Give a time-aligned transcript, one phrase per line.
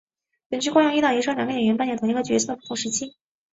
[0.49, 3.15] 本剧惯用一老一少两个演员扮演同一个角色的不同时期。